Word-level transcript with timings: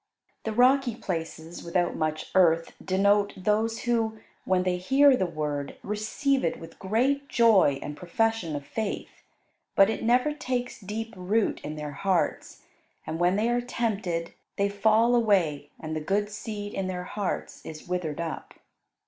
The 0.45 0.51
rocky 0.51 0.95
places 0.95 1.63
without 1.63 1.95
much 1.95 2.31
earth 2.33 2.71
denote 2.83 3.33
those 3.37 3.81
who, 3.81 4.17
when 4.45 4.63
they 4.63 4.77
hear 4.77 5.15
the 5.15 5.27
Word, 5.27 5.77
receive 5.83 6.43
it 6.43 6.59
with 6.59 6.79
great 6.79 7.29
joy 7.29 7.77
and 7.83 7.95
profession 7.95 8.55
of 8.55 8.65
faith; 8.65 9.21
but 9.75 9.91
it 9.91 10.01
never 10.01 10.33
takes 10.33 10.81
deep 10.81 11.13
root 11.15 11.61
in 11.63 11.75
their 11.75 11.91
hearts, 11.91 12.63
and 13.05 13.19
when 13.19 13.35
they 13.35 13.47
are 13.47 13.61
tempted 13.61 14.33
they 14.55 14.69
fall 14.69 15.13
away 15.13 15.69
and 15.79 15.95
the 15.95 16.01
good 16.01 16.31
seed 16.31 16.73
in 16.73 16.87
their 16.87 17.03
hearts 17.03 17.63
is 17.63 17.87
withered 17.87 18.19
up. 18.19 18.55